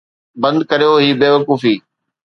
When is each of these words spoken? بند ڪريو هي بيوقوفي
بند 0.41 0.59
ڪريو 0.69 0.93
هي 1.03 1.09
بيوقوفي 1.21 1.73